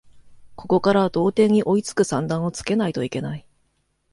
[0.55, 3.45] ここから同点に追いつく算段をつけないといけない